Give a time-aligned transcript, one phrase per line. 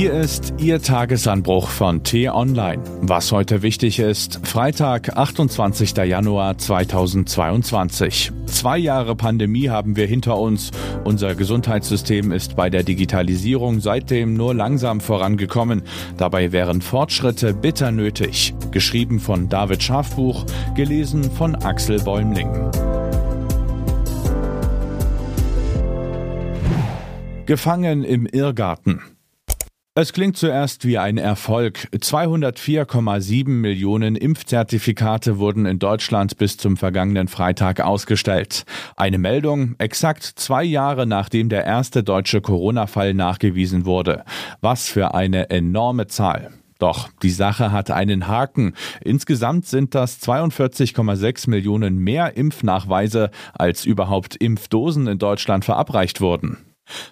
[0.00, 2.82] Hier ist Ihr Tagesanbruch von T-Online.
[3.02, 5.94] Was heute wichtig ist, Freitag, 28.
[5.94, 8.32] Januar 2022.
[8.46, 10.70] Zwei Jahre Pandemie haben wir hinter uns.
[11.04, 15.82] Unser Gesundheitssystem ist bei der Digitalisierung seitdem nur langsam vorangekommen.
[16.16, 18.54] Dabei wären Fortschritte bitter nötig.
[18.70, 22.48] Geschrieben von David Schafbuch, gelesen von Axel Bäumling.
[27.44, 29.02] Gefangen im Irrgarten.
[29.96, 31.88] Es klingt zuerst wie ein Erfolg.
[31.92, 38.62] 204,7 Millionen Impfzertifikate wurden in Deutschland bis zum vergangenen Freitag ausgestellt.
[38.96, 44.24] Eine Meldung exakt zwei Jahre nachdem der erste deutsche Corona-Fall nachgewiesen wurde.
[44.60, 46.52] Was für eine enorme Zahl.
[46.78, 48.74] Doch die Sache hat einen Haken.
[49.00, 56.58] Insgesamt sind das 42,6 Millionen mehr Impfnachweise, als überhaupt Impfdosen in Deutschland verabreicht wurden.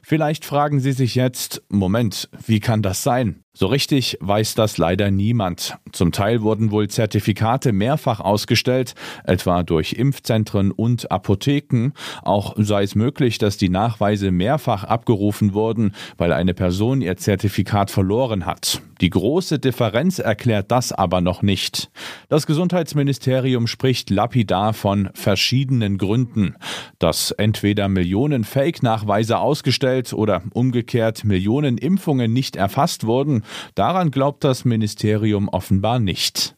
[0.02, 3.44] Vielleicht fragen Sie sich jetzt, Moment, wie kann das sein?
[3.61, 5.78] So richtig weiß das leider niemand.
[5.91, 11.91] Zum Teil wurden wohl Zertifikate mehrfach ausgestellt, etwa durch Impfzentren und Apotheken.
[12.23, 17.91] Auch sei es möglich, dass die Nachweise mehrfach abgerufen wurden, weil eine Person ihr Zertifikat
[17.91, 18.81] verloren hat.
[19.00, 21.91] Die große Differenz erklärt das aber noch nicht.
[22.28, 26.55] Das Gesundheitsministerium spricht lapidar von verschiedenen Gründen,
[26.98, 33.43] dass entweder Millionen Fake-Nachweise ausgestellt oder umgekehrt Millionen Impfungen nicht erfasst wurden,
[33.74, 36.56] Daran glaubt das Ministerium offenbar nicht.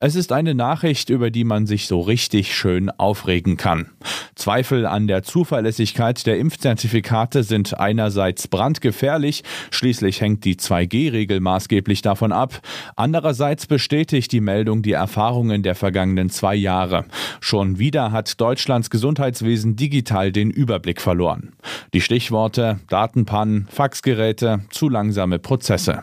[0.00, 3.90] Es ist eine Nachricht, über die man sich so richtig schön aufregen kann.
[4.34, 12.32] Zweifel an der Zuverlässigkeit der Impfzertifikate sind einerseits brandgefährlich, schließlich hängt die 2G-Regel maßgeblich davon
[12.32, 12.60] ab,
[12.96, 17.04] andererseits bestätigt die Meldung die Erfahrungen der vergangenen zwei Jahre.
[17.40, 21.54] Schon wieder hat Deutschlands Gesundheitswesen digital den Überblick verloren.
[21.92, 26.02] Die Stichworte Datenpannen, Faxgeräte, zu langsame Prozesse.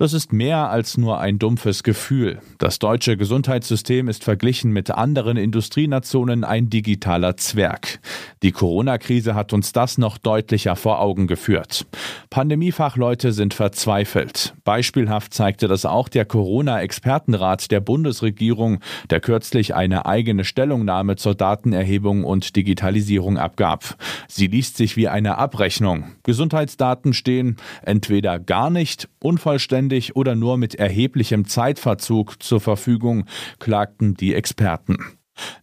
[0.00, 2.38] Das ist mehr als nur ein dumpfes Gefühl.
[2.58, 7.98] Das deutsche Gesundheitssystem ist verglichen mit anderen Industrienationen ein digitaler Zwerg.
[8.44, 11.84] Die Corona-Krise hat uns das noch deutlicher vor Augen geführt.
[12.30, 14.54] Pandemiefachleute sind verzweifelt.
[14.62, 18.78] Beispielhaft zeigte das auch der Corona-Expertenrat der Bundesregierung,
[19.10, 23.96] der kürzlich eine eigene Stellungnahme zur Datenerhebung und Digitalisierung abgab.
[24.28, 26.04] Sie liest sich wie eine Abrechnung.
[26.22, 33.24] Gesundheitsdaten stehen entweder gar nicht, unvollständig vollständig oder nur mit erheblichem Zeitverzug zur Verfügung,
[33.58, 34.96] klagten die Experten.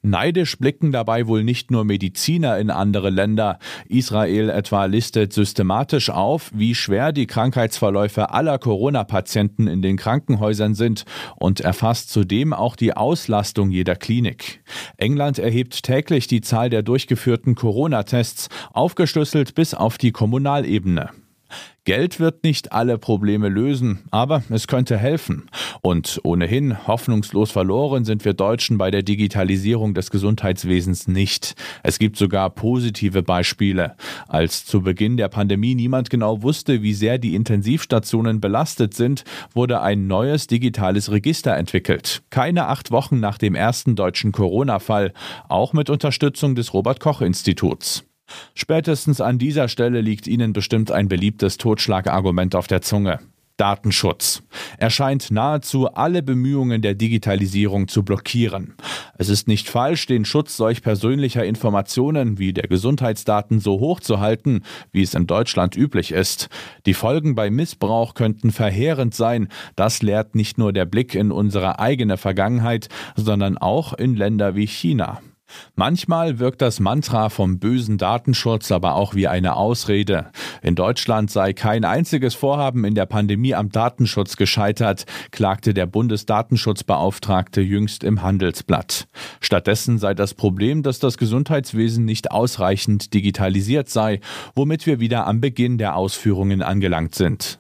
[0.01, 3.59] Neidisch blicken dabei wohl nicht nur Mediziner in andere Länder.
[3.89, 11.03] Israel etwa listet systematisch auf, wie schwer die Krankheitsverläufe aller Corona-Patienten in den Krankenhäusern sind
[11.35, 14.63] und erfasst zudem auch die Auslastung jeder Klinik.
[14.95, 21.09] England erhebt täglich die Zahl der durchgeführten Corona-Tests, aufgeschlüsselt bis auf die Kommunalebene.
[21.85, 25.51] Geld wird nicht alle Probleme lösen, aber es könnte helfen.
[25.81, 31.53] Und ohnehin hoffnungslos verloren sind wir Deutschen bei der Digitalisierung des Gesundheitswesens nicht.
[31.83, 33.95] Es gibt sogar positive Beispiele.
[34.27, 39.23] Als zu Beginn der Pandemie niemand genau wusste, wie sehr die Intensivstationen belastet sind,
[39.53, 42.23] wurde ein neues digitales Register entwickelt.
[42.31, 45.13] Keine acht Wochen nach dem ersten deutschen Corona-Fall,
[45.49, 48.03] auch mit Unterstützung des Robert Koch Instituts.
[48.53, 53.19] Spätestens an dieser Stelle liegt Ihnen bestimmt ein beliebtes Totschlagargument auf der Zunge.
[53.57, 54.43] Datenschutz.
[54.77, 58.73] Er scheint nahezu alle Bemühungen der Digitalisierung zu blockieren.
[59.17, 64.19] Es ist nicht falsch, den Schutz solch persönlicher Informationen wie der Gesundheitsdaten so hoch zu
[64.19, 66.49] halten, wie es in Deutschland üblich ist.
[66.85, 69.47] Die Folgen bei Missbrauch könnten verheerend sein.
[69.75, 74.67] Das lehrt nicht nur der Blick in unsere eigene Vergangenheit, sondern auch in Länder wie
[74.67, 75.21] China.
[75.75, 80.31] Manchmal wirkt das Mantra vom bösen Datenschutz aber auch wie eine Ausrede.
[80.61, 87.61] In Deutschland sei kein einziges Vorhaben in der Pandemie am Datenschutz gescheitert, klagte der Bundesdatenschutzbeauftragte
[87.61, 89.07] jüngst im Handelsblatt.
[89.41, 94.21] Stattdessen sei das Problem, dass das Gesundheitswesen nicht ausreichend digitalisiert sei,
[94.55, 97.59] womit wir wieder am Beginn der Ausführungen angelangt sind.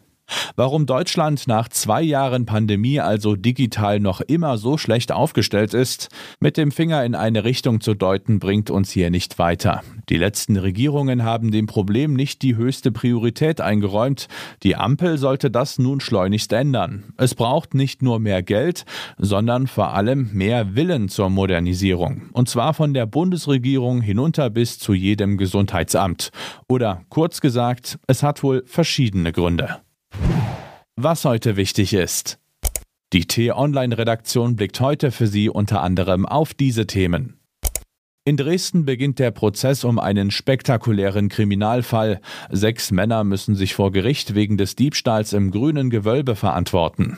[0.55, 6.57] Warum Deutschland nach zwei Jahren Pandemie also digital noch immer so schlecht aufgestellt ist, mit
[6.57, 9.83] dem Finger in eine Richtung zu deuten, bringt uns hier nicht weiter.
[10.09, 14.27] Die letzten Regierungen haben dem Problem nicht die höchste Priorität eingeräumt.
[14.63, 17.13] Die Ampel sollte das nun schleunigst ändern.
[17.17, 18.85] Es braucht nicht nur mehr Geld,
[19.17, 22.29] sondern vor allem mehr Willen zur Modernisierung.
[22.33, 26.31] Und zwar von der Bundesregierung hinunter bis zu jedem Gesundheitsamt.
[26.67, 29.84] Oder kurz gesagt, es hat wohl verschiedene Gründe.
[30.97, 32.39] Was heute wichtig ist.
[33.11, 37.37] Die T-Online-Redaktion blickt heute für Sie unter anderem auf diese Themen.
[38.23, 42.21] In Dresden beginnt der Prozess um einen spektakulären Kriminalfall.
[42.49, 47.17] Sechs Männer müssen sich vor Gericht wegen des Diebstahls im grünen Gewölbe verantworten.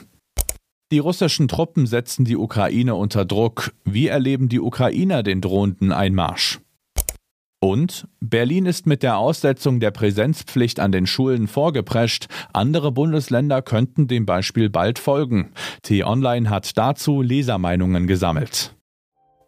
[0.90, 3.72] Die russischen Truppen setzen die Ukraine unter Druck.
[3.84, 6.58] Wie erleben die Ukrainer den drohenden Einmarsch?
[7.60, 12.26] Und Berlin ist mit der Aussetzung der Präsenzpflicht an den Schulen vorgeprescht.
[12.52, 15.50] Andere Bundesländer könnten dem Beispiel bald folgen.
[15.82, 18.74] T-Online hat dazu Lesermeinungen gesammelt.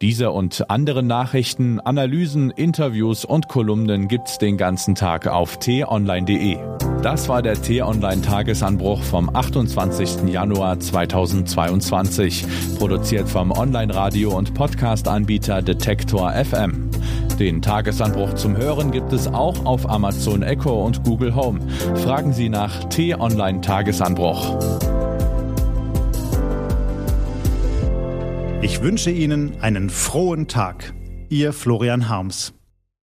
[0.03, 6.57] Diese und andere Nachrichten, Analysen, Interviews und Kolumnen gibt's den ganzen Tag auf t-online.de.
[7.03, 10.29] Das war der T-Online Tagesanbruch vom 28.
[10.29, 12.47] Januar 2022,
[12.79, 16.90] produziert vom Online-Radio- und Podcast-Anbieter Detektor FM.
[17.41, 21.67] Den Tagesanbruch zum Hören gibt es auch auf Amazon Echo und Google Home.
[21.97, 24.59] Fragen Sie nach T-Online Tagesanbruch.
[28.61, 30.93] Ich wünsche Ihnen einen frohen Tag.
[31.31, 32.60] Ihr Florian Harms.